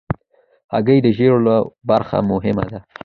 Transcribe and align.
هګۍ 0.73 0.99
د 1.03 1.07
ژیړو 1.17 1.39
برخه 1.89 2.17
مهمه 2.31 2.65
ده. 2.71 2.79